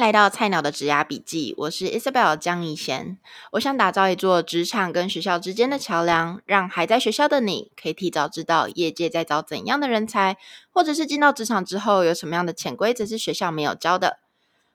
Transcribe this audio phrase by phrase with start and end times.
[0.00, 3.18] 来到菜鸟的职涯笔记，我是 Isabel 江一贤。
[3.52, 10.38] 我想打造一座职场跟学校之间的桥梁，让还在学校的你可以提早知道业界在找怎样的人才，
[10.70, 14.20] 或者是进到职场之后有什么样的潜规则是学校没有教的。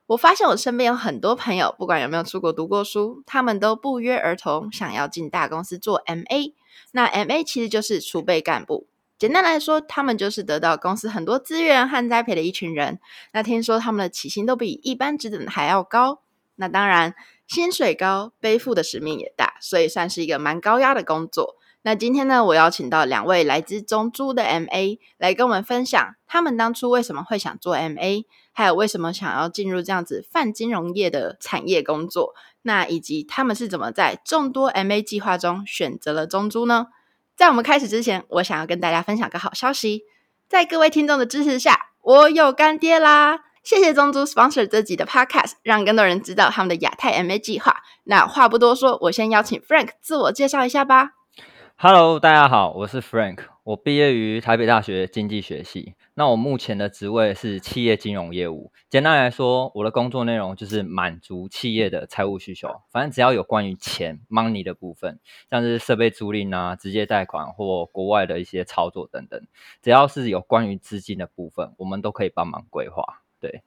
[0.06, 6.54] 我发现我身边有很多朋友，不管有没有出国读过书，他们都不约而同想要进大公司做 MA。
[6.92, 8.86] 那 MA 其实就是储备干部。
[9.18, 13.00] 简单来说，他们就是得到公司很多资源和栽培的一群人。
[13.32, 16.22] 那听说他们的起薪都比一般职等还要高。
[16.56, 17.16] 那当然，
[17.48, 21.56] 薪水高，背负的使命也大，所以算是一个蛮高压的工作。
[21.82, 32.34] 那今天呢，我邀请到两位来自中租的 MA 来跟我们分享，他们当初为什么会想做 MA，还有为什么想要进入这样子泛金融业的产业工作。
[32.64, 36.88] 那以及他们是怎么在众多 MA 计划中选择了中租呢？
[37.36, 40.04] 在我们开始之前，我想要跟大家分享个好消息，
[40.48, 43.42] 在各位听众的支持下，我有干爹啦！
[43.62, 47.76] 谢谢宗族 sponsor 这集的 podcast，让更多人知道他们的亚太 MA 计划。
[48.06, 51.10] 那话不多说，我先邀请 Frank 自我介绍一下吧。
[51.76, 55.96] Hello，大家好，我是 Frank，我毕业于台北大学经济学系。
[56.18, 58.72] 那我目前的职位是企业金融业务。
[58.90, 62.70] 简单来说，我的工作内容就是满足企业的财务需求。
[62.90, 69.46] 反正只要有关于钱 （money） 的部分，像是设备租赁啊、直接贷款或国外的一些操作等等，
[69.82, 73.22] 只要是有关于资金的部分，我们都可以帮忙规划。
[73.42, 73.64] 对，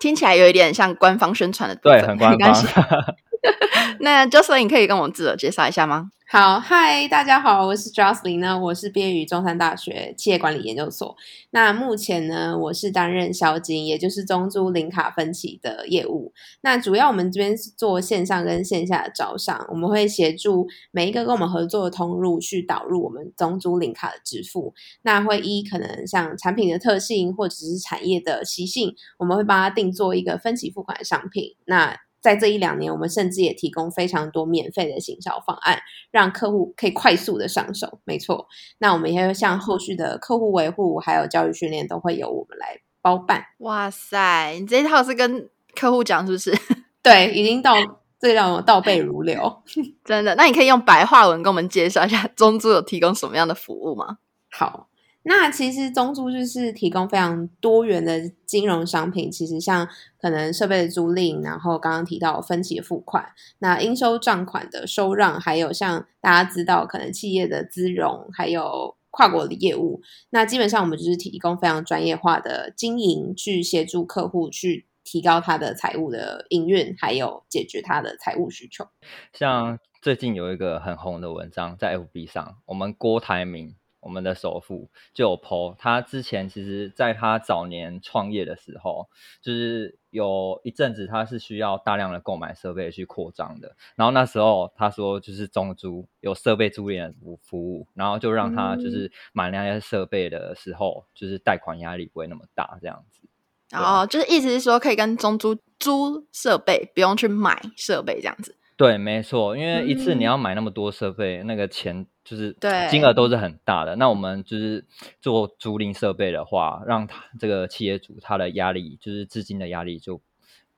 [0.00, 3.16] 听起来有一点像官方宣传的部分，对，很官方。
[4.00, 6.10] 那 Jocelyn，你可以跟我们自我介绍一下吗？
[6.28, 11.16] 好，嗨，大家好，我是 Jocelyn 呢，我是毕业于中山大学企业管理研究所。
[11.50, 16.32] 那目前呢，我是担任销金，也就是中租零卡分期的业务。
[16.62, 24.74] 那主要我们这边是做线上跟线下的招商，我们会协助每一个跟我们合作的通路去导入我们中租零卡的支付。
[25.02, 31.54] 那会依可能像产品的特性或者是产业的习性，我们会帮他定做一个分期付款的商品。
[31.66, 35.78] 那在这一两年，我们甚至也提供非常多免费的行销方案，
[36.10, 38.00] 让客户可以快速的上手。
[38.02, 38.48] 没错，
[38.78, 43.44] 那我们也会像后续的客户维护还有教育训练，都会由我们来包办。
[43.58, 46.52] 哇塞，你这一套是跟客户讲是不是？
[47.00, 47.76] 对，已经到
[48.18, 49.62] 这让我倒背如流，
[50.04, 50.34] 真的。
[50.34, 54.18] 那你可以用白话文跟我们介绍一下 中租有提供什么样的服务吗？
[54.50, 54.88] 好。
[55.28, 59.88] 那其实中租就是提供非常多元的金融商品，其实像
[60.20, 70.00] 可能设备的租赁，然后刚刚提到分期付款，那应收账款的收让，还有像大家知道可能企业的资融，还有跨国的业务，
[70.30, 78.86] 那基本上我们就是提供非常专业化的经营，去协助客户去提高他的财务的营运，还有解决他的财务需求。
[79.32, 83.74] 像最近有一个很红的文章在 FB 上，我们郭台铭。
[84.06, 89.08] 我们的首富就有 po，他之前其实在他早年创业的时候，
[89.42, 93.74] 就是有一阵子他是需要大量的购买设备去扩张的。
[93.96, 103.22] 然后那时候他说，就是中租有设备租赁的服务，然后就让他就是买那些设备的时候，就是贷款压力不会那么大，这样子。
[103.70, 108.54] 然后就是意思是说，可以跟中租租设备，不用去买设备这样子。
[108.76, 112.56] 对，没错，因为一次你要买那么多设备，嗯、那个钱就是
[112.90, 113.94] 金额都是很大的。
[113.94, 114.84] 那我们就是
[115.22, 120.20] 做租赁设备的话，让他这个企业主他的压力，就是资金的压力就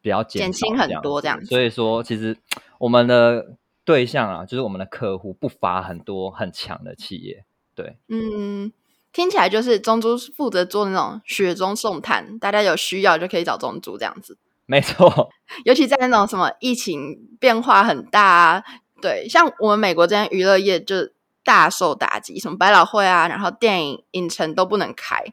[0.03, 1.47] 比较减，减轻很多这样子。
[1.47, 2.37] 所以说，其实
[2.79, 7.47] 我们的对象啊，就是我们的客户不乏很多很强的企业。
[7.75, 8.71] 对，嗯，
[9.13, 14.37] 听起来就是中租负责做那种雪中送炭，大家有需要就可以找中租这样子。
[14.71, 15.31] 没错，
[15.65, 18.65] 尤其在那种什么疫情变化很大啊，
[19.01, 21.09] 对，像我们美国这边娱乐业就
[21.49, 25.25] 大受打击，什么百老汇啊，然后电影影城都不能开，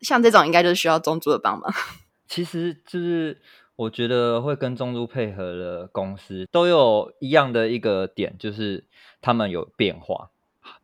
[0.00, 1.74] 像这种应该就是需要中租的帮忙。
[2.28, 3.42] 其实就是
[3.74, 8.84] 我觉得会跟中租配合的公司都有一样的一个点，就是
[9.20, 10.30] 他们有变化，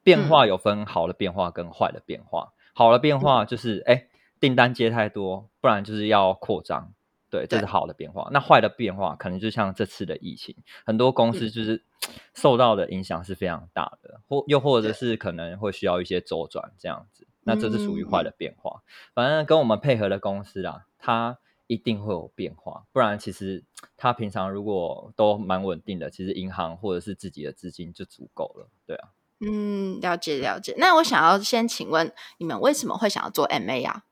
[0.02, 2.48] 变化有分好的变化跟坏的变化。
[2.50, 4.08] 嗯、好的变化就是哎，
[4.40, 6.92] 订单接太多，不然就是要扩张。
[7.32, 8.28] 对，这是好的变化。
[8.30, 11.82] 那坏的变化，可能就像这次的疫情，很多公司就是
[12.34, 17.26] 受到的影响是非常大的，或又或者是可能会需要一些周转这样子。
[17.44, 18.82] 那这是属于坏的变化。
[19.14, 21.38] 反正跟我们配合的公司啊，它
[21.68, 23.64] 一定会有变化，不然其实
[23.96, 28.68] 它平常如果都蛮稳定的，其实银行或者是自己的资金就足够了。
[28.86, 29.08] 对啊，
[29.40, 30.74] 嗯，了解了解。
[30.76, 34.02] 那我想要先请问你们为什么会想要做 MA 啊？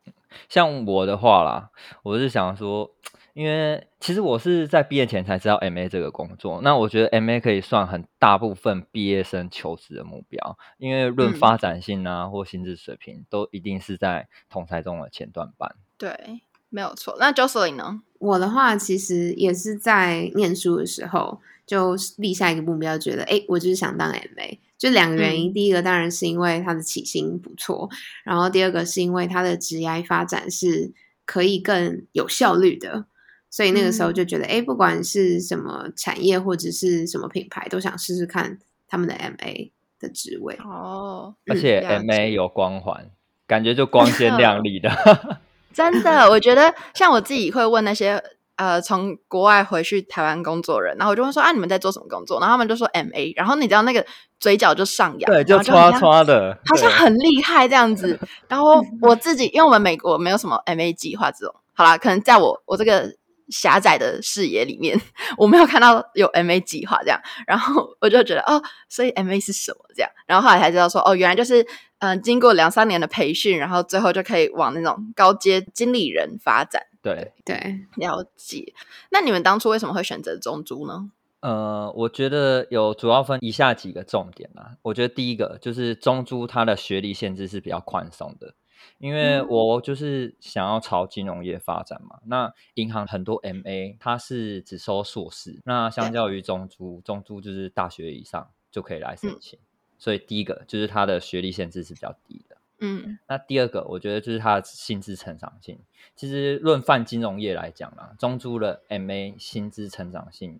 [0.48, 1.70] 像我的话啦，
[2.02, 2.90] 我是想说，
[3.32, 6.60] 因为其实我是在毕业前才知道 MA 这个工作。
[6.62, 15.76] 那我觉得 MA 可以算很大部分毕业生求职的目标，因为论发展性啊、嗯、或薪资水平，都一定是在同侪中的前段班。
[15.96, 17.16] 对，没有错。
[17.18, 18.02] 那 Jocelyn 呢？
[18.18, 24.58] 我的话，其实也是在念书的时候就立下一个目标，觉得哎，我就是想当 MA。
[24.80, 27.86] 就两个原因，嗯、第一个当然是因为他的起薪不错，
[28.24, 30.90] 然后第二个是因为他的职业发展是
[31.26, 33.04] 可以更有效率的，
[33.50, 40.56] 所以那个时候就觉得，哎、嗯，不管是什么产业或者是什么品牌，都想试试看他们的 MA 的职位。
[40.64, 43.10] 哦，而且 MA 有光环，嗯、
[43.46, 44.90] 感觉就光鲜 亮丽的。
[45.74, 48.22] 真的，我觉得像我自己会问那些。
[48.60, 52.38] 呃，从国外回去台湾工作人，然后我就问说啊，你们在做什么工作？
[52.40, 54.04] 然后他们就说 MA，然后你知道那个
[54.38, 58.20] 嘴角就上扬，对，就唰唰的，好像很厉害这样子。
[58.48, 63.10] 然后我自己，因为我们美国没有什么 MA 计划这种，好啦，可能在我我这个
[63.48, 65.00] 狭窄的视野里面，
[65.38, 67.18] 我没有看到有 MA 计划这样。
[67.46, 70.10] 然后我就觉得哦，所以 MA 是什么这样？
[70.26, 71.66] 然后后来才知道说哦，原来就是
[72.00, 76.82] 嗯、呃，经过两三年的培训，然后最后就可以往那种高阶经理人发展。
[77.02, 78.74] 对对，了解。
[79.10, 81.10] 那你们当初为什么会选择中租呢？
[81.40, 84.76] 呃，我觉得有主要分以下几个重点啊。
[84.82, 88.52] 我觉得第一个就是中租它的学历限制是比较宽松的，
[88.98, 92.18] 因为我就是想要朝金融业发展嘛。
[92.24, 99.58] 嗯、那银行很多 MA 它是只收硕士，那相较于中租，中租就是大学以上就可以来申请。
[99.58, 99.64] 嗯、
[100.00, 102.56] 所以第一个就是他的学历限制是比较低的。
[102.80, 105.78] 嗯，那第二个我觉得就是他的薪资成长性。
[106.16, 110.58] 其实论泛金融业来讲啦，中租的 MA 薪资成长性，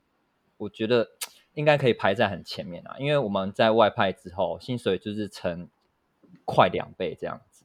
[0.59, 1.09] 我觉得
[1.55, 2.97] 应该可以排在很前面啊。
[2.99, 5.69] 因为我们在外派之后，薪水就是成
[6.45, 7.65] 快两倍这样子。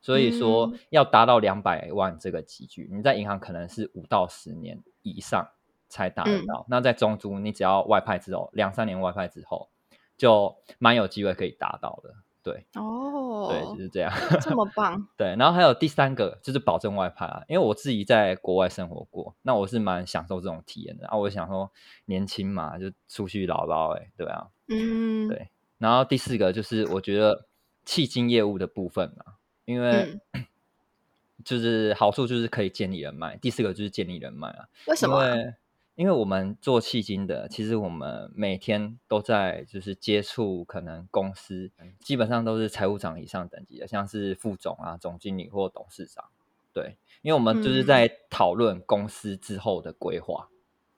[0.00, 5.48] 所以说要达到两百万这个级距，你在银行可能是五到十年以上
[5.88, 6.64] 才达得到。
[6.68, 9.68] 那在中租，你只要外派之后，两三年外派之后，
[10.16, 12.14] 就蛮有机会可以达到的。
[12.42, 15.08] 对哦，对，就是这样， 这么棒。
[15.18, 21.16] 对，然后还有第三个就是保证外派啊，因为我自己在国外生活过，那我是蛮享受这种体验的啊。
[21.16, 21.72] 我想说
[22.04, 25.48] 年轻嘛，就出去捞捞，哎，对啊，嗯，对。
[25.78, 27.46] 然后第四个就是我觉得
[27.84, 29.34] 企金业务的部分嘛，
[29.64, 30.46] 因为、嗯、
[31.44, 33.36] 就是好处就是可以建立人脉。
[33.38, 35.24] 第四个就是建立人脉啊，为什么？
[35.26, 35.54] 因为
[35.96, 46.26] 因为我们做企金的，其实我们每天都在就是接触可能公司，基本上都是财务长以上等级的，像是副总啊、总经理或董事长。
[46.74, 50.48] 对，因为我们就是在讨论公司之后的规划。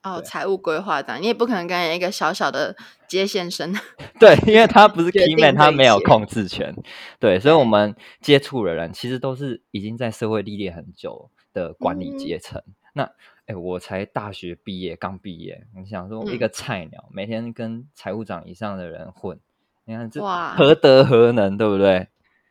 [0.02, 2.76] 嗯、哦，财务规划的，你也不可能跟一个小小的
[3.08, 3.72] 接线生。
[4.18, 6.74] 对，因为他不是 key man，他没有控制权。
[7.20, 12.60] 对，所以我们接触的人其实都是已经在社会历练很久的管理阶层。
[12.66, 13.12] 嗯、那
[13.48, 15.66] 哎，我才大学毕业，刚毕业。
[15.74, 19.40] 你想说一个菜鸟，嗯、每天跟财务长以上的人混，
[19.86, 20.20] 你看这
[20.54, 22.08] 何德何能，哇对不对？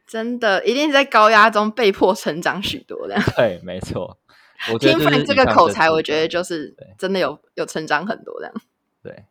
[0.08, 3.16] 真的，一定在高压中被迫成长许多的。
[3.36, 4.18] 对，没错。
[4.74, 8.54] 我听 Frank 这个口才，我觉得就是真的有有成长很多这样。
[9.04, 9.26] 对。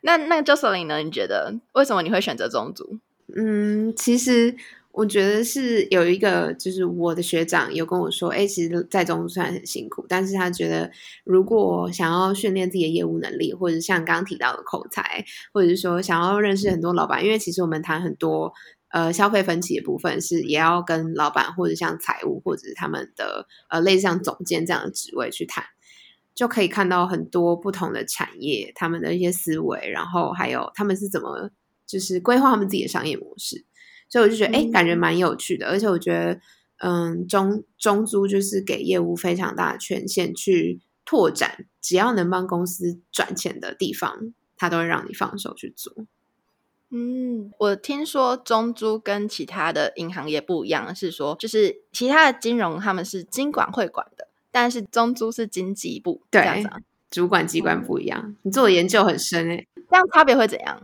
[0.00, 0.98] 那那 Jocelyn 呢？
[0.98, 2.98] 你觉得为什么你会选择中组？
[3.36, 4.56] 嗯，其实。
[4.94, 10.88] 我觉得是有一个，就是我的学长有跟我说，哎，其实在中虽然很辛苦，但是他觉得
[11.24, 18.52] 如果想要训练自己的业务能力，或者像刚刚提到的口才，或者是说想要认识很多老板，因为其实我们谈很多
[18.92, 25.64] 呃消费分歧的部分，是也要跟老板或者像财务或者是他们的呃类似像总监这样的职位去谈，
[26.36, 31.50] 就可以看到很多不同的产业他们的一些思维，然后还有他们是怎么
[31.84, 33.64] 就是规划他们自己的商业模式。
[34.14, 36.40] 所以我就觉得，哎，感觉蛮有趣的，而且我觉得，
[36.76, 45.92] 嗯，中中租就是给业务非常大的权限去拓展，只要能帮公司赚钱的地方，他都会让你放手去做。
[46.90, 56.64] 嗯，我听说中租跟其他的银行也不一样，是说就是其他的金融他们是金管会管的，但是中租是经济部，对，
[57.10, 58.22] 主管机关不一样。
[58.24, 60.80] 嗯，你做的研究很深诶，这样差别会怎样？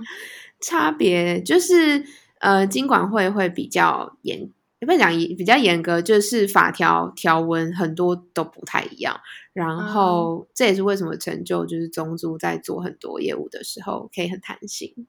[0.60, 2.04] 差别就是。
[2.40, 9.20] 呃，金管会会比较严，不讲比较严格，就是法条条文很多都不太一样。
[9.52, 15.06] 然后、嗯、这也是为什么成就就是中租在做很多业务的时候可以很弹性。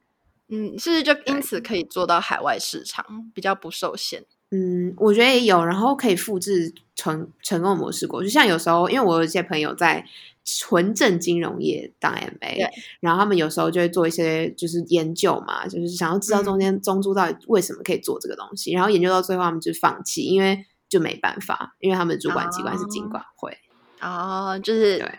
[0.49, 4.25] 嗯，是不是就因此可以做到海外市场比较不受限？
[4.51, 8.21] 嗯，我觉得也有，然后可以复制成成功模式过。
[8.21, 10.05] 就像有时候，因为我有一些朋友在。
[10.43, 12.69] 纯正金融业当 MA，对。
[12.99, 23.55] 然后他们有时候就会做一些就是研究嘛，就是想要知道中间中租到底为什么可以做这个东西，嗯、然后研究到最后他们就放弃，因为就没办法，因为他们的主管机关是金管会
[24.01, 25.11] 哦，就是对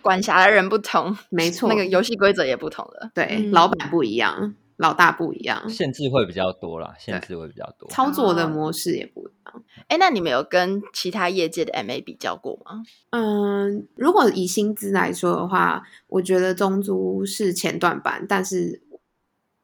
[0.00, 4.54] 管辖的人不同，没错，那个游戏规则也不同了，对，嗯、老板不一样。
[4.82, 9.64] 老大不一样，限制会比较多啦，限制会比较多，操作的模式也不一样。
[9.88, 12.82] 哎、哦，那你们有跟其他业界的 MA 比较过吗？
[13.10, 18.82] 嗯，如果以薪资来说的话，我觉得中租是前段班，但是。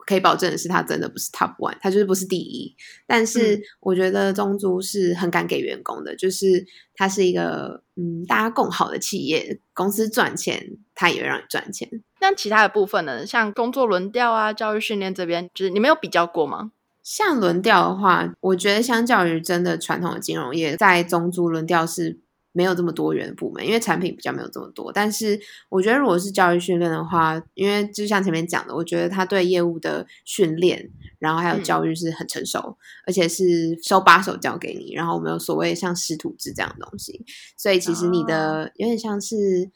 [0.08, 2.74] 可以保证的是，他真的不是 top one，他就是不是第一。
[3.06, 11.86] 但是我觉得中租是很敢给员工的，就是它是一个嗯大家共好的企业，公司赚钱，他也会让你赚钱。
[12.20, 13.26] 那其他的部分呢？
[13.26, 16.72] 像工作轮调啊、教育训练这边，就是你没有比较过吗？
[17.02, 22.20] 像轮调的话，我觉得相较于真的传统的金融业，在中租轮调是。
[22.52, 24.90] 没有这么多元的部门，因为产品比较没有这么多。
[24.92, 32.74] 但是我觉得，如果是教育训练的话，因为就像前面讲的，我觉得他对业务的训练，然后还有教育是很成熟，嗯、
[33.06, 34.92] 而且是手把手教给你。
[34.94, 37.24] 然后我们有所谓像师徒制这样的东西，
[37.56, 39.70] 所以其实你的有点像是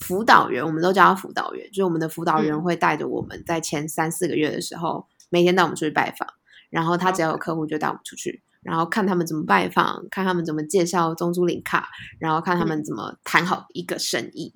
[0.00, 6.28] 辅导员，我们都叫他辅导员，就是我们的辅导员会带着我们在前三四个月的时候，每天带我们出去拜访，
[6.70, 8.42] 然后他只要有客户就带我们出去。
[8.60, 11.88] 然后看他们怎么拜访，看他们怎么介绍中租领卡，
[12.18, 14.52] 然后看他们怎么谈好一个生意，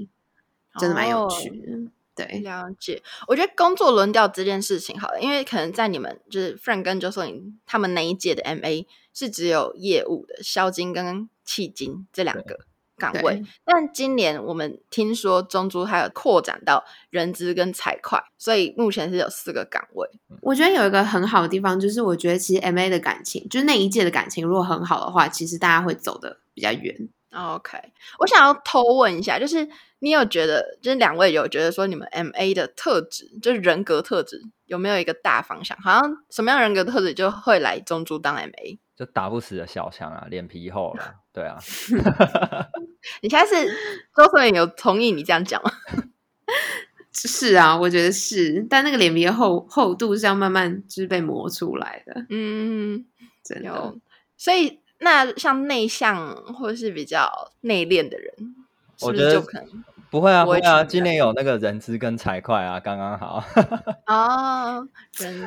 [0.74, 1.72] 嗯、真的蛮有趣的。
[1.72, 3.00] 哦、对，了解。
[3.28, 8.84] 我觉得工作轮调这件事情好了，因为可能在你们就是 Frank 跟 Jocelyn 他们那一届的 MA
[9.14, 12.66] 是只有业务的销金跟契金这两个。
[13.02, 20.08] 岗位，但今年我们听说中珠还有扩展到人资跟财会，所以目前是有四个岗位。
[20.40, 27.08] 我觉得有一个很好的地方，就是我觉得其实 MA 的感情，就是那一届的感情，如果很好的话，其实大家会走的比较远。
[27.32, 27.78] OK，
[28.18, 29.66] 我想要偷问一下，就是
[30.00, 35.76] 你有觉得，就是两位有觉得说，你们 MA 的特质，就是人格特质，有没有一个大方向？
[35.80, 38.78] 好像什么样人格特质就会来中珠当 MA？
[38.94, 41.58] 就打不死的小强啊，脸皮厚了， 对啊。
[43.22, 43.66] 你现在是
[44.14, 45.70] 周慧有同意你这样讲吗？
[47.14, 52.26] 是啊，我觉得是，但那个脸皮的厚厚度是要慢慢就是被磨出来的。
[52.28, 53.06] 嗯，
[53.44, 53.94] 真的。
[54.36, 57.30] 所以那像内向或者是比较
[57.60, 58.34] 内敛的人，
[59.02, 59.84] 我觉得就可能。
[60.12, 63.42] 不会啊，不会啊，今年有那个人资跟财会啊，刚刚好。
[64.06, 64.86] 哦，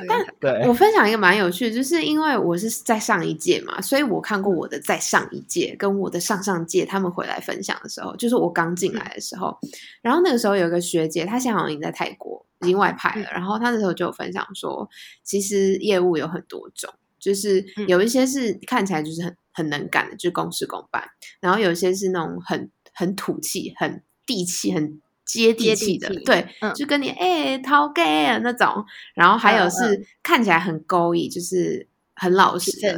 [0.09, 9.69] 但对我分享一个蛮有趣的，就是因为我是在上一届嘛，所以我看过我的在上一届跟我的上上届他们回来分享的时候，就是我刚进来的时候，嗯、
[10.01, 14.89] 然后那个时候有个学姐，她现在好像已经在泰国已经外派了，嗯、然后她那时候就有分享说，
[15.21, 16.91] 其实业务有很多种，
[17.25, 21.03] 就是有一些是看起来就是很很能干的，就是公事公办，
[21.41, 24.03] 然后有一些是那种很很土气很。
[24.27, 32.98] 地气很接地气的，对，嗯、就跟你哎讨价那种，然后还有是看起来很勾引，就是很老实的。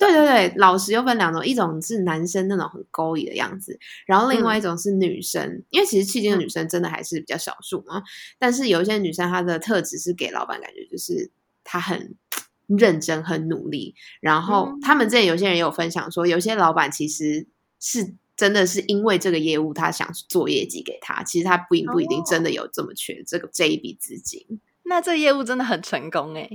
[0.00, 8.02] 对对对，老实又分两种，一种是男生那种很勾引的样子，然后另外一种是女生，嗯、因为其实企金的女生真的还是比较少数嘛，嗯、
[8.36, 11.30] 但是有一些女生她的特质是给老板感觉就是
[11.62, 12.16] 她很
[12.68, 17.48] 认真、很努力，然后他们这里有些人也有分享说，有些老板其实
[17.80, 18.14] 是。
[18.38, 24.60] 真的是因为这个业务，他想做业绩给他，其实他不不一定真的有这么缺这个、哦、这一笔资金。
[24.84, 26.48] 那这个业务真的很成功哎，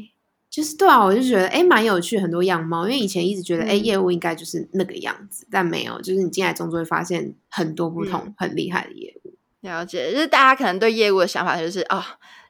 [0.49, 2.87] 就是对啊，我就觉得哎蛮有趣，很多样貌。
[2.87, 9.33] 因为以前一直觉得哎、嗯、业务应该就是那个样子，但没有，就是你进来中就会发现很多不同、嗯、很厉害的业务。
[9.59, 12.03] 了解，就是大家可能对业务的想法就是啊、哦，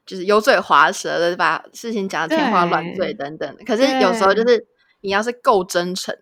[0.06, 3.56] 就是油嘴滑舌的把事情讲的天花乱坠等等。
[3.56, 4.66] 的可是有时候就是
[5.02, 6.16] 你要是够真诚，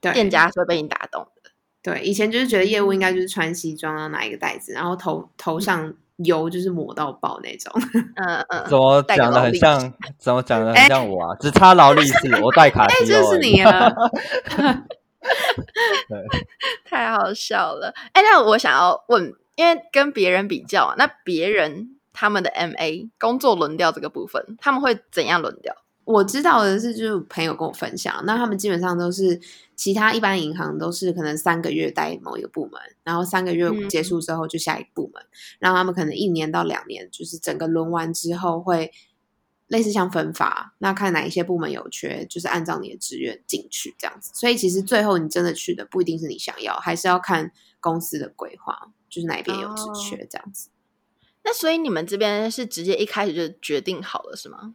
[0.00, 1.50] 店家是会被你打动的。
[1.82, 7.72] 对，以前就是觉得业务应该就是穿西装，然后拿一个袋子，然后头头上油就是抹到爆那种。
[8.16, 8.64] 嗯嗯。
[8.68, 9.94] 怎么讲的很像？
[10.18, 11.36] 怎么讲的很像我啊？
[11.40, 13.22] 只差劳力士，我戴卡西欧。
[13.22, 13.90] 就是你啊！
[16.08, 16.18] 对，
[16.84, 17.94] 太好笑了。
[18.12, 25.74] 哎，那我想要问，因为跟别人比较啊，那别人他们的 MA 工作轮调这个部分，他们会怎样轮调？
[26.04, 29.40] 我知道的是，就是朋友跟我分享，那他们基本上都是
[29.74, 38.92] 其他一般银行都是可能三个月待某一个部门，然后三个月结束之后就下一个部门，嗯、然后他们可能一年到两年，就是整个轮完之后会
[39.68, 44.30] 类似像分发，那看哪一些部门有缺，就是按照你的志愿进去这样子。
[44.34, 47.50] 所以其实最后你真的去的不一定是你想要，还是要看
[47.80, 50.68] 公司的规划，就是哪边有职缺这样子。
[50.68, 50.79] 哦、
[51.42, 54.74] 那所以你们这边是直接一开始就决定好了是吗？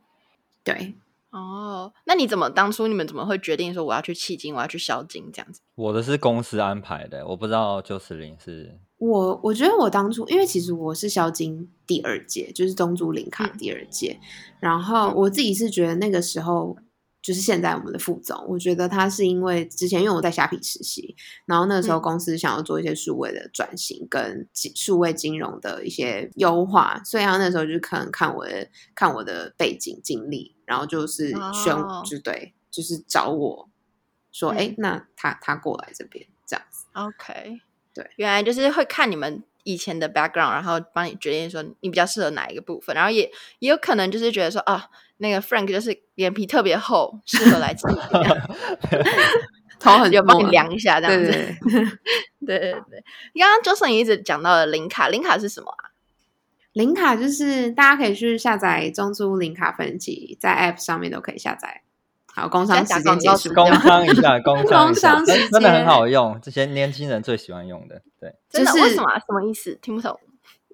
[0.64, 0.96] 对。
[1.32, 5.60] 哦，那你怎么当初你们怎么会决定说我要去企金，我要去销金这样子？
[5.76, 8.80] 我的是公司安排的，我不知道就是零是。
[8.98, 14.26] 我我觉得我当初因为其实我是销金第二届，就是中租零卡第二届，嗯、
[14.62, 16.78] 然后我自己是觉得那个时候
[17.26, 21.16] 就是现在我们的副总，我觉得他是因为之前因为我在虾皮实习，
[21.48, 32.06] 然后那个时候公司想要做一些数位的转型跟数位金融的一些优化，所以他那时候就可能看我的看我的背景经历，然后就是选、oh.
[32.06, 33.68] 就对，就是找我
[34.32, 36.86] 说，哎、嗯，那他他过来这边这样子。
[36.94, 37.60] OK，
[37.92, 43.30] 对，原来就是会看你们以前的 background，然后帮你决定说你比较适合哪一个部分，然后也
[43.60, 44.90] 也有可能就是觉得说啊。
[45.18, 47.96] 那个 Frank 就是脸皮特别厚，适合来这里，
[49.80, 51.32] 头很就帮你量一下这样子。
[52.46, 53.04] 对对对，
[53.34, 55.96] 刚刚 Jocelyn 一直讲到了零卡，零卡是什么啊？
[56.74, 61.84] 零卡就是大家可以去下载中租零卡分期，在 App 上面都可以下载。
[62.36, 68.02] 好，工商时间结束，工商一下， 工商一下，工商真的很好用，这些年轻人最喜欢用的。
[68.20, 68.74] 对，真的？
[68.74, 69.10] 为什么？
[69.20, 69.80] 什么意思？
[69.82, 70.20] 听不懂。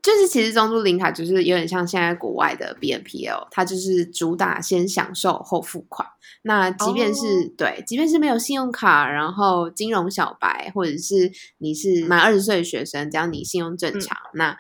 [0.01, 6.07] 就是其实中珠零卡就是有点像现在国外的 BNPL，它就是主打先享受后付款。
[6.41, 7.51] 那即便是、oh.
[7.55, 14.57] 对，即便是没有信用卡，然后金融小白，或者是你是满二十岁的学生，只要你信用正常，嗯、那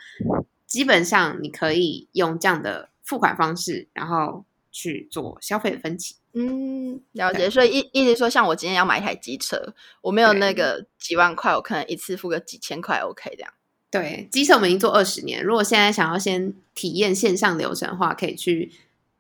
[0.67, 6.17] 基本上你可以用这样的付款方式，然后去做消费的分期。
[6.33, 7.49] 嗯，了解。
[7.49, 13.53] 所以意意思说，像我今天要买一台机车，我没有那个几万块，我可能一次付个几千块，OK 这样。
[13.89, 15.43] 对，机车我们已经做二十年。
[15.43, 18.71] 如果现在想要先体验线上流程的话，可以去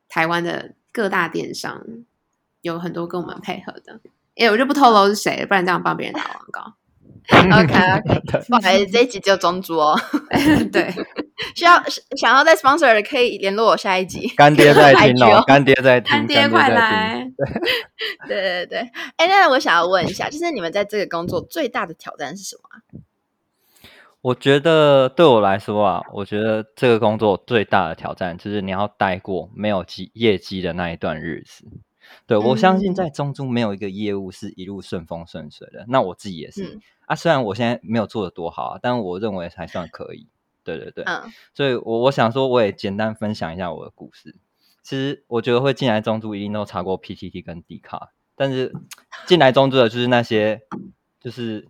[0.07, 1.85] 台湾的各大电商，
[2.61, 3.99] 有很多跟我们配合的。
[4.35, 6.73] 哎，我就不透露是谁，不然这样帮别人打广告。
[7.31, 9.99] OK OK， 不好意思，这一集就中租哦。
[10.71, 10.91] 对，
[11.55, 11.81] 需要
[12.17, 14.27] 想要再 sponsor 的可以联络我下一集。
[14.37, 17.31] 干爹在听哦，干爹在听，干爹快来。
[18.27, 18.79] 对对对，
[19.17, 22.99] 哎，那我想要问一下，就是你们在这个工作最大的挑战是什么？
[24.21, 31.65] 我觉得对我来说啊，我觉得这个工作最大的挑战就是你要待过没有业业绩的那一段日子。
[32.27, 35.85] 对，我相信在中租没有一个业务是一路顺风顺水的。
[35.87, 40.27] 那我自己也是、嗯、啊，虽然我现在没有做的多好啊，但我认为还算可以。
[40.77, 41.23] 对对对，嗯、
[41.53, 44.35] 所以我我想说，我也简单分享一下我的故事。
[44.83, 48.73] 其实我觉得会进来中租一定都查过 PTT 跟 D 卡，但是
[49.25, 50.61] 进来中租的就是那些
[51.19, 51.67] 就是。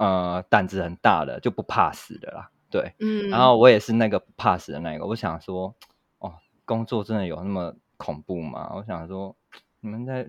[0.00, 5.04] 呃，胆子很大的就不怕死的啦，对，嗯，然后我也是那个不怕死的那个。
[5.04, 5.74] 我想说，
[6.20, 8.72] 哦，工作真的有那么恐怖吗？
[8.76, 9.36] 我想说，
[9.80, 10.26] 你们在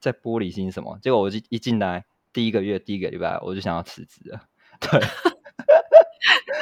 [0.00, 0.98] 在玻璃心什么？
[1.00, 4.42] 结果我一一进来第一个月第一个礼拜，我就想要辞职了，
[4.80, 5.00] 对，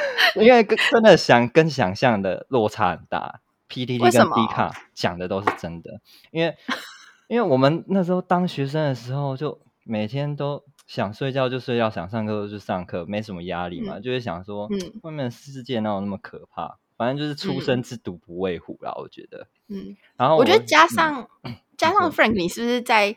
[0.35, 3.41] 因为跟真的想跟想象的落差很大。
[3.69, 6.57] PTT 跟 D 卡讲的都是真的，因为
[7.29, 10.63] 因为我们那时候当学生的时候，就每天都。
[10.87, 16.79] 想睡觉就睡觉，想上课就上课，没什么压力嘛，嗯、就会想说，嗯，外面的世界哪有那么可怕？
[16.97, 19.47] 反正就是初生之犊不畏虎啦，嗯、我觉得。
[19.69, 23.15] 嗯，然后我，我觉得加上、嗯、加上 Frank，你是不是在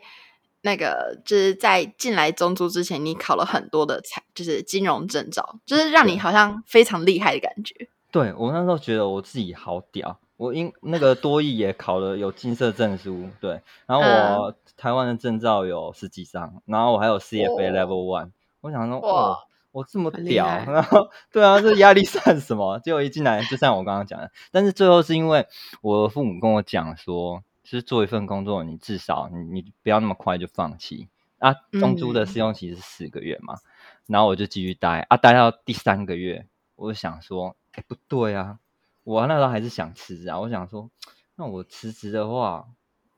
[0.65, 7.87] 那个就是在进来中租之前，你考了很多的财，就是金融证照，就是让你好像非常厉害的感觉。
[8.09, 10.19] 对，我那时候觉得我自己好屌。
[10.37, 19.37] 我因那个多益也考了有金色证书，对，然后我台湾的证照有十几张，然后我还有 CFA Level One，我想说，哇，
[19.71, 22.79] 我这么屌，然后对啊，这压力算什么？
[22.79, 25.47] 结果一进来就像我刚刚讲的，但是最后是因为
[25.81, 31.53] 我父母跟我讲说，就是做一份工作，你至少你你不要那么快就放弃啊。
[31.73, 33.59] 中租的试用期是四个月嘛，嗯、
[34.05, 38.59] 然后我就继续待啊，待到第三个月，我就想说，哎，不对啊。
[39.03, 40.89] 我那时候还是想辞职啊，我想说，
[41.35, 42.67] 那我辞职的话，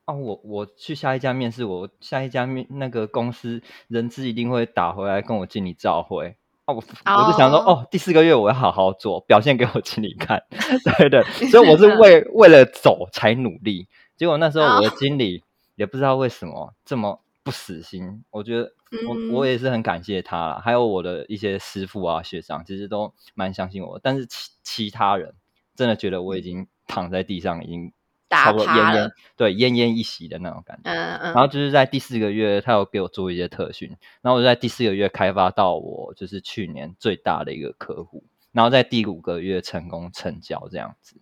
[0.06, 10.44] 啊，我我去下一家面试，我下一家面那个公司人资一定会打回来跟我经理照会啊，我我就想说，哦，第四个月我要好好做，表现给我经理看，
[10.98, 15.44] 对对，所以我是 为为了走才努力，结果那时候我的经理
[15.76, 18.74] 也不知道为什么这么不死心，我觉得
[19.08, 25.34] 我我也是很感谢他啦，还有我的一些师傅啊学长，其实都蛮相信我，但是其其他人。
[25.76, 27.94] 真的觉得我已经躺在地上，已经
[28.32, 30.90] 差不多奄奄对奄奄一息的那种感觉。
[30.90, 31.34] 嗯嗯。
[31.34, 41.18] 然后就是在第四个月，他有给我做一些特训，然后我就在第四个月开发到我就是去年最大的一个客户，然后在第五个月成功成交这样子。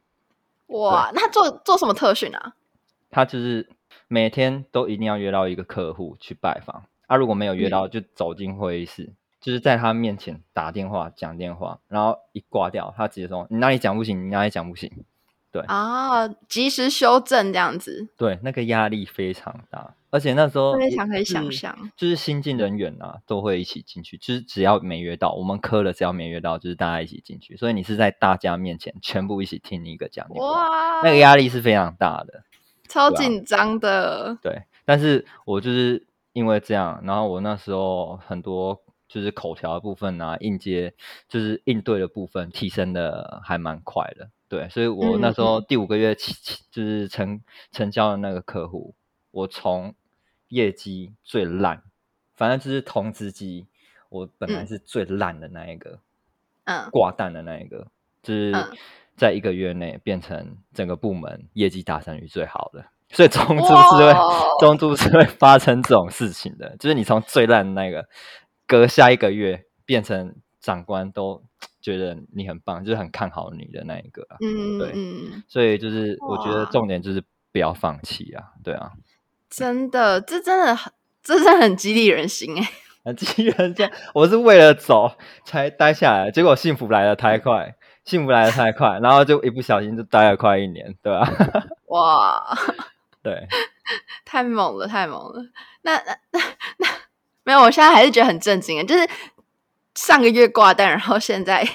[0.67, 2.55] 哇，那做做什么特训啊？
[3.15, 3.69] 他就是
[4.09, 9.03] 每天都一定要约到一个客户去拜访，啊，如果没有约到，就走进会议室。
[9.03, 14.25] 嗯就是在他面前打电话讲电话，然后一挂掉，他直接说：“你哪里讲不行？
[14.25, 14.91] 你哪里讲不行？”
[15.53, 18.07] 对啊，及时修正这样子。
[18.17, 24.17] 对，那个压力非常大，而且那时候非常可以想象，就是新进人员啊，都会一起进去。
[24.17, 27.55] 就是只要没约到，我们科了，只要没约到，就是大家一起进去。
[27.55, 32.41] 所以你是在大家面前全部一起听一个讲电话，哇，那个压力是非常大的，
[32.87, 34.37] 超紧张的。
[34.41, 40.93] 对，但是我就是因为这样，然后我那时候很多就是口条的部分啊，应接
[41.27, 44.29] 就是应对的部分提升的还蛮快的。
[44.47, 46.33] 对，所以我那时候第五个月起，
[46.69, 48.93] 就是成成交的那个客户，
[49.31, 49.95] 我从
[50.49, 51.81] 业绩最烂，
[52.35, 53.65] 反正就是同资机，
[54.09, 55.99] 我本来是最烂的那一个，
[56.65, 57.87] 嗯，挂蛋的那一个，
[58.21, 58.53] 就是
[59.15, 62.85] 在一个月内变成整个部门业绩达成率最好的。
[63.09, 64.13] 所以中途是会
[64.59, 68.07] 中途是会发生这种事情的，就是你从最烂的那个，
[68.67, 71.43] 隔下一个月变成长官都。
[71.81, 78.93] 觉得你很棒，就是很看好你的那一个，啊，嗯，对，嗯，所以就是我觉得重点就是不要放弃啊，对啊，
[79.51, 82.67] 真的，这真的很，这真的很激励人心哎，
[83.05, 83.87] 很激励人心。
[84.15, 85.11] 我是为了走
[85.45, 87.75] 才待下来，结果幸福来的太快，
[88.05, 91.27] 幸福来的太快，然后就一不小心就待了快一年，对吧？
[91.87, 92.57] 哇，
[93.21, 93.47] 对，
[94.23, 95.43] 太猛了，太猛了。
[95.81, 96.39] 那那那
[96.77, 96.87] 那
[97.43, 99.09] 没有，我现在还是觉得很震惊，就是。
[99.97, 101.65] 上个月挂单，然后现在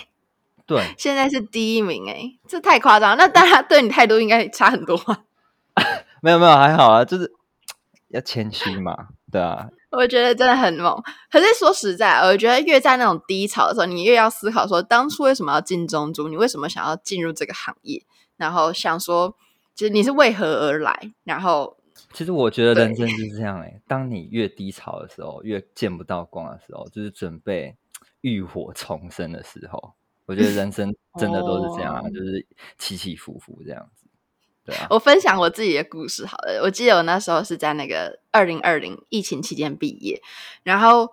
[0.66, 3.16] 对， 现在是第一名哎，这太夸张。
[3.16, 5.22] 那大家对你态度应该差很多啊。
[6.20, 7.32] 没有没有，还好啊，就是
[8.08, 9.70] 要谦虚嘛，对啊。
[9.90, 11.02] 我觉得真的很猛。
[11.30, 16.28] 可是说实在，我觉得越在那种低潮的时候，你越要思考说，当初为什么要进中珠？
[16.28, 18.02] 你为什么想要进入这个行业？
[18.36, 19.36] 然后想说，
[19.74, 21.12] 其实你是为何而来？
[21.24, 21.76] 然后，
[22.12, 27.76] 其实我觉得人生就是这样哎，当你越低潮的时候，越见不到光的时候，就是准备。
[28.22, 29.94] 浴火重生的时候，
[30.26, 33.99] 我觉得人生真的都是这样，啊，就是起起伏伏这样子。
[34.88, 36.60] 我分享我自己的故事好了。
[36.62, 40.20] 我记得我那时候是在那个二零二零疫情期间毕业，
[40.62, 41.10] 然后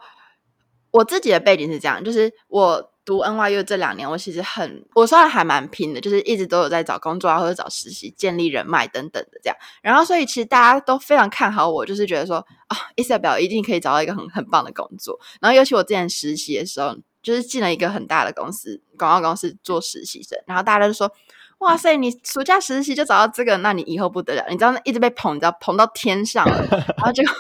[0.92, 9.56] 我自己的背景是这样，就是我读 NYU 这两年，我其实很，我算还蛮拼的，就是一直都有在找工作啊，或者找实习、建立人脉等等的这样。
[9.82, 15.18] 然后，所以其实大家都非常看好我，就是觉得说啊，Isabel 一定可以找到一个很很棒的工作。
[15.40, 20.38] 然后，尤其我之前实习的时候，就是进了一个很大的公司，广告公司做实习生。
[20.46, 21.10] 然后大家就说
[21.60, 26.46] ：“哇塞，你暑假实习就找到这个，那你以后不得了。”你知道，一直被捧，你知道捧到天上。
[26.46, 27.34] 然后结果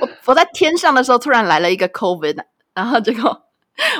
[0.00, 3.42] 我我在天上的时候，突然来了一个 COVID，然后结果。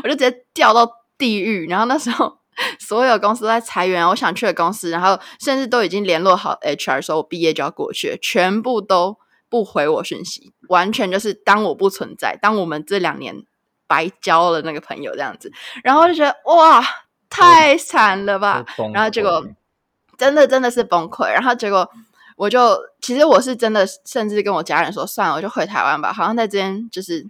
[0.02, 2.38] 我就直接掉到地狱，然后那时候
[2.78, 9.18] 所有公司都在裁员，我想去的公司，然后甚至都已经联络好 HR，说我毕业就要过去，全部都
[9.50, 13.44] 不回我讯息，完全就是当我不存在，当我们这两年
[13.86, 15.52] 白交了那个朋友这样子，
[15.84, 16.82] 然后就觉得哇，
[17.36, 19.44] 太惨了吧，然后结果
[20.16, 21.88] 真的真的是崩溃，然后结果
[22.36, 27.26] 我就其实我是真的，甚至跟我家人说，算了，我就回台湾吧，好像在这边就是。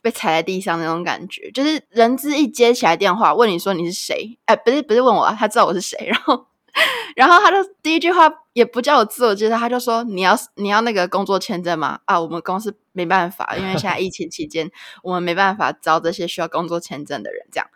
[0.00, 4.38] 被踩在地上那种感觉，就是人质一接起来电话问你说你是谁？
[4.44, 5.98] 哎，不是不是问我啊，他知道我是谁。
[6.06, 6.46] 然后，
[7.16, 11.98] 然后他就第一句话也不叫我自我介绍，他就说你要你要那个工作签证吗？
[12.04, 14.70] 啊，我们公司没办法，因为现在疫情期间，
[15.02, 17.44] 我们没办法招这些需要工作签证的人。
[17.50, 17.68] 这样，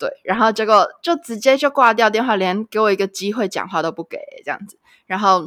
[0.00, 0.10] 对。
[0.24, 4.76] 然后结果就直接就挂掉电话，连给我一个机会讲话都不给，这样子。
[5.06, 5.44] 然后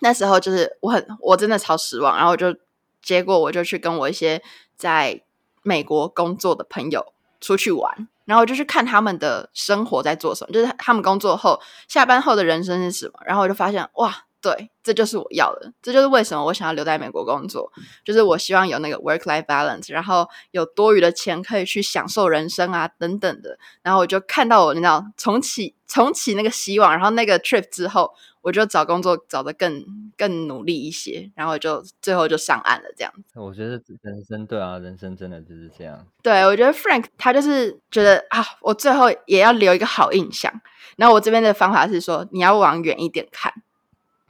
[0.00, 2.54] 那时候就是我很我真的超失望，然后就
[3.00, 4.42] 结果我就去跟我一些
[4.76, 5.22] 在。
[5.68, 13.14] 美国工作的朋友出去玩，然后我就去看他们的生活在做什么，就是他们工作后下班后的人生是什么。
[13.26, 14.16] 然后我就发现，哇，
[14.54, 17.72] 对，这就是我要的，这就是为什么我想要留在美国工作，
[18.04, 23.58] 就是我希望有那个 work-life balance，然后有多余的钱可以去享受人生啊，等等的。
[23.82, 26.92] 然后我就看到我，你知道，重启重启那个希望。
[26.92, 28.12] 然后那个 trip 之后。
[28.42, 29.84] 我就找工作找的更
[30.16, 33.40] 更努力一些，然后就最后就上岸了，这样子。
[33.40, 33.70] 我觉得
[34.02, 36.06] 人生对啊，人生真的就是这样。
[36.22, 40.60] 对，我觉得 Frank 他就是觉得啊，我最后也要留一个好印象。
[40.96, 43.52] 然后我这边的方法是说，你要往远一点看。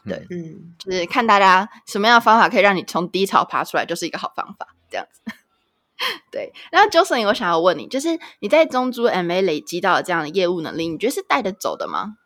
[0.07, 5.21] 对，嗯，就是看大家什么样的方法可以让你从低潮爬出来，就是一个好方法，这样子。
[6.31, 12.17] 对，然后 Jocelyn，我想要问你，就是你在中珠 MA 累积到的这样的业务能力，你觉得是带得走的吗？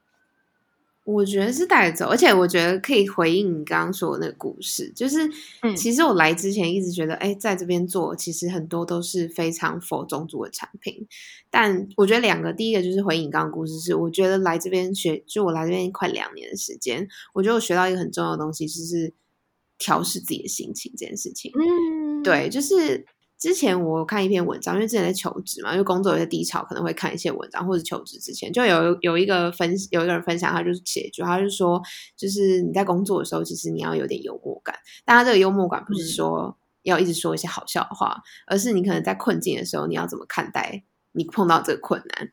[1.11, 5.29] 我觉得是带走，而且我觉得可以回应你刚刚说的那个故事，就是，
[5.77, 11.07] 其实我来之前一直觉得，哎、嗯，在这边做，其实很多都是非常 for 中租的产品。
[11.51, 19.13] 但我觉得两个，第一个就是回应你刚刚故事，是我觉得来这边学，就我来这边快两年的时间，我觉得我学到一个很重要的东西，就是
[19.79, 21.53] 调试自己的心情这件事情。
[21.55, 23.05] 嗯，对，就是。
[23.41, 31.81] 之前我看一篇文章，因为之前在求职嘛，因为工作有些低潮，可能会看一些文章，或者求职之前就有有一个分有一个人分享，他就是写一句，他就说，
[32.15, 34.77] 就是你在工作的时候，其实你要有点幽默感。
[35.07, 42.31] 但他这个幽默感不是说要一直说一些好笑的话，嗯、而是你可能在困境的时候，你要怎么看待你碰到这个困难？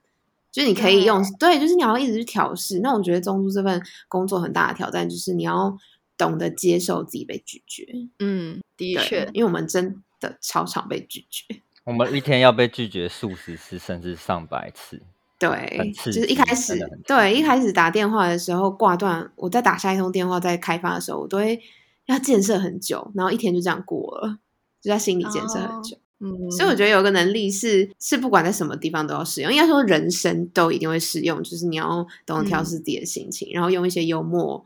[0.51, 2.79] 就是你可以用对，对，就是你要一直去调试。
[2.79, 5.77] 那我觉得中租这份工作很大的挑战，就是你要
[6.17, 7.85] 懂得接受自己被拒绝。
[8.19, 11.61] 嗯，的确，因为我们真的超常被拒绝。
[11.83, 15.01] 我们一天要被拒绝数十次，甚至上百次。
[15.39, 21.61] 对，就是一开始，对，一开始打电话的时候挂断，我在打下一通电话，在开发的时候，我都会
[22.07, 24.39] 要建设很久，然后一天就这样过了，
[24.81, 25.95] 就在心里建设很久。
[25.95, 34.65] 哦、嗯，所以我觉得有个能力是，是不管在什么地方都要使用，应该说人生都一定会适用，就是你要懂得调试自己的心情，嗯、然后用一些幽默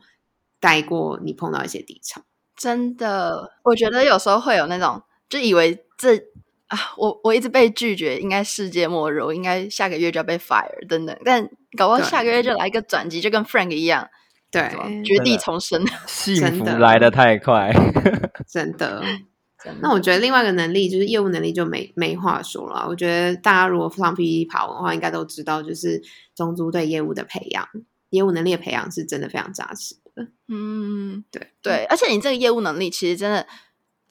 [0.58, 2.22] 带过你碰到一些低潮。
[2.56, 6.22] 真的，我觉得有时候会有那种，就以为这。
[6.68, 14.08] 啊，我我一直被拒绝，应该世界末日，我应该下个月就要被 fire 等等，但搞不好下个月就来一个转机，就跟 Frank 一样，
[14.50, 14.72] 对，
[15.04, 17.70] 绝地重生，幸福来的太快，
[18.48, 19.02] 真的。
[19.82, 22.86] 那我觉得另外一个能力就是业务能力，就没没话说了。
[22.88, 26.00] 我觉得大家如果上 PPT 爬文的话，应该都知道，就是
[26.34, 27.68] 中租对业务的培养，
[28.08, 30.26] 业务能力的培养是真的非常扎实的。
[30.48, 33.46] 嗯，对对，而且你这个业务能力其实真的。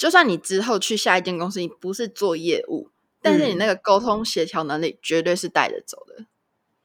[0.01, 2.89] 就算你之后去下一间公司，你不是做业务，
[3.21, 6.25] 但是你那个沟通协调能力绝对是带着走的。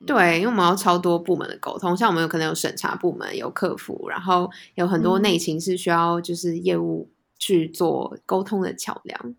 [0.01, 9.35] 嗯、对，因为我们要超多部门的沟通，像我们有可能有审查部门、有客服，然后有很多内勤是需要就是业务去做沟通的桥梁。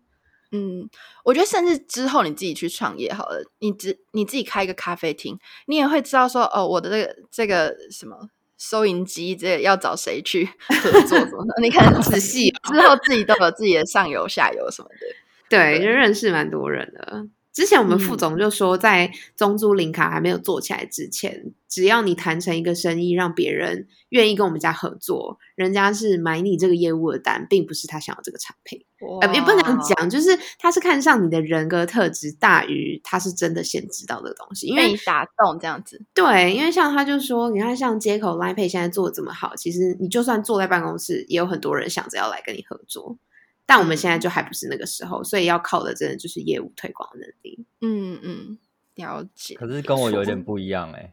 [0.50, 0.90] 嗯，
[1.24, 8.28] 我觉得甚至之后你自己去创业好了，你只你自己开一个咖啡厅，你也会知道说哦，我的这个这个什么。
[8.58, 10.44] 收银机这要找谁去
[10.82, 11.62] 合作什么的？
[11.62, 15.06] 你看 仔细之后，自己都有自己的上游、下游什么的。
[15.48, 17.26] 对，就认识蛮多人的。
[17.52, 28.84] 之前我们副总就说，在中租零卡还没有做起来之前，嗯、只要你谈成一个生意，让别人愿意跟我们家合作，人家是买你这个业务的单，并不是他想要这个产品。
[29.20, 36.02] 呃，也不能讲，就是他是看上你的人格特质大于他是真的先知道的东西，因为你打动这样子。
[36.12, 43.16] 对，因为像他就说，你看像接口 Line Pay 现在做的这么好，其实你就算坐在办公室，也有很多人想着要来跟你合作。
[43.64, 47.66] 但我们现在就还不是那个时候，所以要靠的真的就是业务推广能力。
[47.82, 48.58] 嗯嗯，
[48.94, 49.54] 了解。
[49.56, 51.12] 可是跟我有点不一样哎、欸，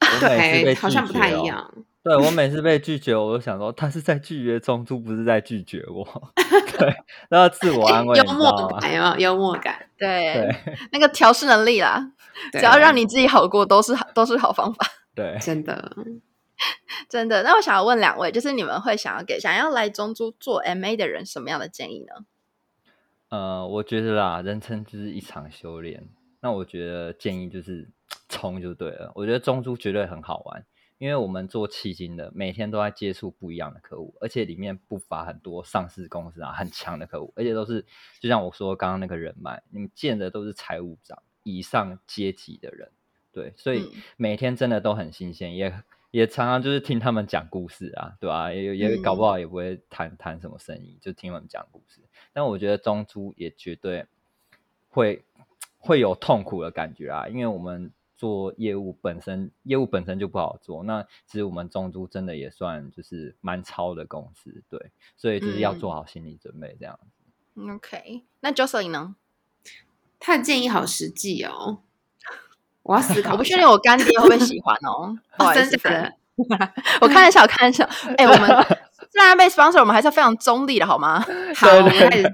[0.20, 1.72] 对，好像不太一样。
[2.02, 6.06] 对，我每次被拒绝，我都想说他是在拒绝中珠，不是在拒绝我。
[6.78, 6.94] 对，
[7.28, 9.16] 然后自我安慰， 幽默感有没有？
[9.18, 12.12] 幽默感，对，对那个调试能力啦，
[12.52, 14.86] 只要让你自己好过，都是都是好方法。
[15.16, 15.96] 对，真的，
[17.08, 17.42] 真的。
[17.42, 22.24] 那我想要问两位，就是你们会想要给想要来中珠做 MA 的人什么样的建议呢？
[23.30, 26.08] 呃，我觉得啦，人生就是一场修炼。
[26.40, 27.90] 那我觉得建议就是
[28.28, 29.12] 冲就对了。
[29.14, 30.64] 我觉得中珠绝对很好玩。
[30.98, 37.84] 因为我们做企金的，每天都在接触不一样的客户，而且里面不乏很多上市公司啊，很强的客户，而且都是
[38.18, 42.90] 就像我说刚刚那个人脉，你们见的都是财务长以上阶级的人，
[43.30, 45.70] 对，所以每天真的都很新鲜，也
[46.12, 48.52] 也常常就是听他们讲故事啊，对吧、啊？
[48.54, 52.00] 也也搞不好也不会谈谈什么生意，就听他们讲故事。
[52.32, 54.06] 但我觉得中珠也绝对
[54.88, 55.22] 会
[55.76, 57.92] 会有痛苦的感觉啊，因为我们。
[58.16, 60.82] 做业务本身，业务本身就不好做。
[60.84, 67.22] 那其实我们中租真的也算就是蛮超的公司，对，所以就是要做好心理准备这样子。
[67.54, 69.16] 嗯、OK，那 Jocelyn 呢？
[70.18, 71.82] 他的建议好实际哦，
[72.82, 73.32] 我要思考。
[73.32, 75.18] 我不确定我干爹会不会喜欢哦。
[75.36, 75.78] 不好意思，
[77.00, 77.84] 我开玩笑，开玩笑。
[78.16, 78.66] 哎、欸，我们。
[79.12, 81.24] 虽然被 sponsor，我们还是非常中立的，好吗？
[81.56, 82.24] 好，我们开始。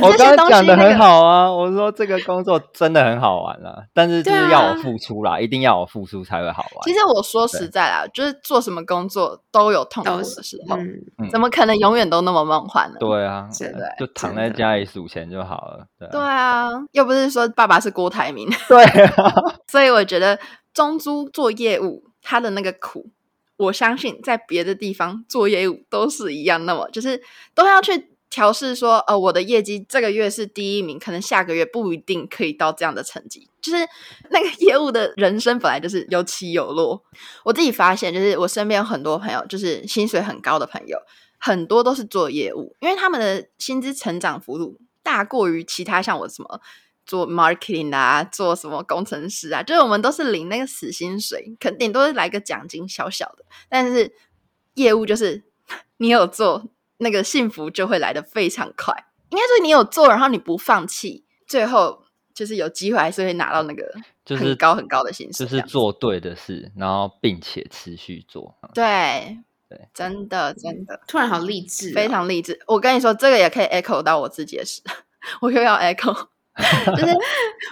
[0.00, 6.82] 我刚刚讲的很好啊，我说这个工作真的很好玩啊，但是就是要我付出啦，一定要我付出才会好玩。
[6.84, 10.76] 其实我说实在啦，就是做什么工作都有痛苦的时候，
[11.30, 12.96] 怎么可能永远都那么梦幻呢？
[13.00, 13.48] 对啊，
[13.98, 15.86] 就躺在家里数钱就好了。
[16.10, 18.48] 对啊，又不是说爸爸是郭台铭。
[18.68, 19.34] 对啊，
[19.70, 20.38] 所以我觉得
[20.72, 23.10] 中租做业务，他的那个苦。
[23.58, 27.20] 我相信在别的地方做业务都是一样，那么就是
[27.54, 33.48] 都要去调试说，呃，我的业绩这个月是第一名，可能下个月不一定可以到这样的成绩。
[33.60, 33.86] 就是
[34.30, 37.02] 那个业务的人生本来就是有起有落。
[37.44, 40.96] 我自己发现，就是我身边有很多朋友，就是薪水很高的朋友，
[41.38, 46.60] 很多都是做业务，因为他们的薪资成长幅度大过于其他像我什么。
[47.08, 49.62] 做 marketing 啊，做什么工程师啊？
[49.62, 53.46] 就是我们都是领那个死薪水，肯定都是来个奖金小小的。
[53.70, 54.14] 但是
[54.74, 55.42] 业务就是
[55.96, 56.66] 你有做，
[56.98, 59.06] 那个幸福就会来的非常快。
[59.30, 63.90] 应该说你有做，然后你不放弃，最后就是有机会还是会拿到那个
[64.36, 65.46] 很高很高的薪水。
[65.46, 68.54] 就是做对的事，然后并且持续做。
[68.74, 72.60] 对对，真的真的，突然好励志哦，非常励志。
[72.66, 74.82] 我跟你说，这个也可以 echo 到我自己的事，
[75.40, 76.28] 我又要 echo。
[76.96, 77.16] 就是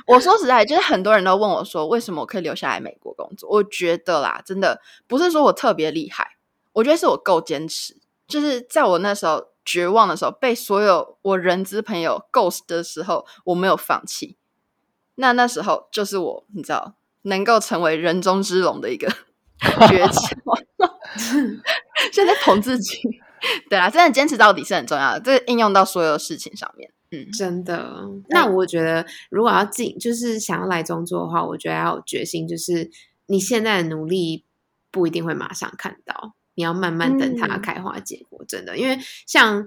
[0.07, 3.49] 我说实在，就是很多人都问我说，为什么我可以留下来美国工作？
[3.51, 6.37] 我觉得啦，真的不是说我特别厉害，
[6.73, 7.97] 我觉得是我够坚持。
[8.29, 14.37] 就是在我那时候绝望的时候，被所有我人资朋友 ghost 的时候，我没有放弃。
[15.17, 19.09] 那那时候就是我，你知道，能够成为人中之龙的一个
[19.89, 20.37] 诀窍。
[22.13, 23.01] 现在捧自己，
[23.71, 26.91] 对啊，真的坚持到底是很重要的，这应用到所有事情上面。
[27.11, 28.09] 嗯，真的。
[28.29, 32.91] 那我觉得，如果要进，就是想要来中做的话，我觉得要有决心，就是
[33.27, 34.45] 你现在的努力
[34.91, 38.43] 不一定会马上看到，你要慢慢等它开花结果。
[38.43, 39.67] 嗯、真的，因为像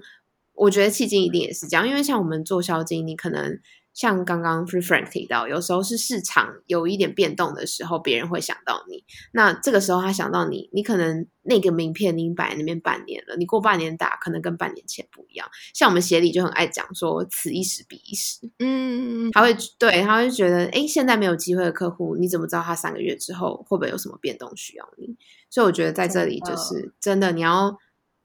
[0.54, 3.60] 我觉得迄今一定也是这样，因为像我们做销金，你可能。
[4.00, 9.04] 像刚刚 Free Frank 提到，有时候是市场有一点变动的时候，别人会想到你。
[9.32, 15.46] 那这个时候他想到你，你可能那个名片你摆在那边半年了，你过半年打可能跟半年前不一样。
[15.74, 18.50] 像我们协理就很爱讲说，此一时彼一时。
[18.58, 25.14] 嗯，他会对，他会觉得，哎，现在没有机会的客户，你怎么知道他三个月之后会不会有什么变动需要你？
[25.50, 27.76] 所以我觉得在这里就是真的，你要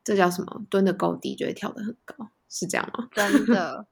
[0.06, 0.62] 这叫什么？
[0.70, 2.16] 蹲的够低就会跳得很高，
[2.48, 3.10] 是这样吗？
[3.14, 3.88] 真的。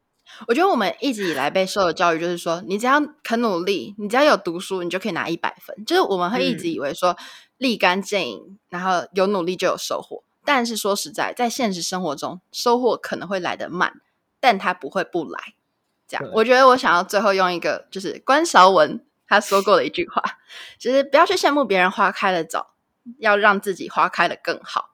[0.47, 5.85] 我觉得我们一直以来被受的教育就是说，你只要肯努力，你只要有读书，你就可以拿一百分。
[5.85, 7.17] 就是我们会一直以为说
[7.57, 10.23] 立竿见影，然后有努力就有收获。
[10.45, 13.93] 但是说实在，在现实生活中，收获可能会来得慢，
[14.39, 15.53] 但它不会不来。
[16.07, 20.21] 这样，我觉得我想要最后用一个就是关韶文他说过的一句话，
[20.77, 22.73] 就是不要去羡慕别人花开的早，
[23.19, 24.89] 要让自己花开的更好。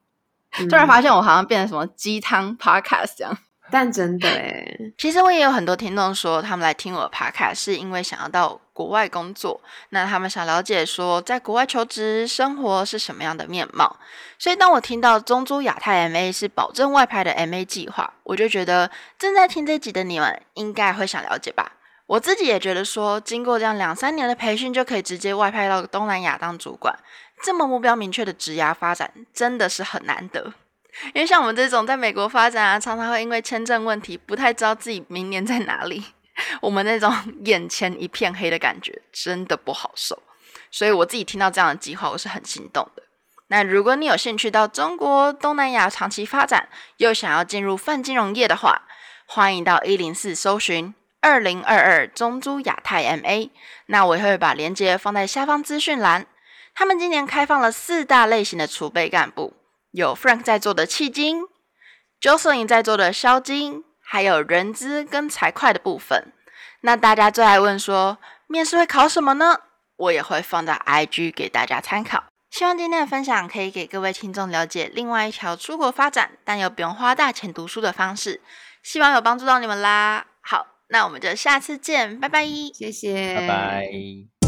[0.52, 3.38] 突然发现我好像变成什么鸡汤 podcast 这样。
[3.72, 13.98] 但真的诶， 其实我也有很多听众说，他们来听我的 podcast 是因为想要到国外工作，那他们想了解说，在国外求职生活是什么样的面貌。
[14.38, 21.74] 所以当我听到中珠亚太 MA 是保证外派的 MA 计划，我就觉得正在听这集的你们应该会想了解吧。
[22.08, 26.98] 我自己也觉得说，经过这样两三年的培训，就可以直接外派到东南亚当主管，
[27.44, 30.54] 这么目标明确的职涯发展，真的是很难得。
[31.14, 36.04] 因为像我们这种在美国发展啊，常常会因为签证问题，不太知道自己明年在哪里。
[36.62, 40.22] 我们那种眼前一片黑的感觉，真的不好受。
[40.72, 43.04] 所以我自己听到这样的计划，我是很心动的。
[43.48, 48.84] 那如果你有兴趣到中国东南亚长期发展，又想要进入泛金融业的话，
[49.26, 53.50] 欢迎到一零四搜寻二零二二中珠亚太 MA。
[53.88, 56.28] 那我也会把链接放在下方资讯栏。
[56.76, 59.56] 他们今年开放了四大类型的储备干部。
[59.92, 61.44] 有 Frank 在做的企金
[62.22, 66.32] ，Jocelyn 在做的销金，还有人资跟财会的部分。
[66.82, 69.62] 那大家最爱问说，面试会考什么呢？
[69.98, 72.24] 我也会放在 IG 给大家参考。
[72.52, 78.42] 希望今天的分享可以给各位听众了解另外一条出国发展，但又不用花大钱读书的方式。
[78.82, 80.26] 希望有帮助到你们啦。
[80.42, 82.46] 好，那我们就下次见，拜拜。
[82.74, 84.39] 谢谢，拜拜。